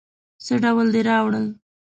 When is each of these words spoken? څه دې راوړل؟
څه 0.45 0.55
دې 0.61 1.01
راوړل؟ 1.07 1.47